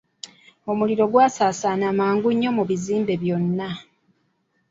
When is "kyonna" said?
3.23-3.69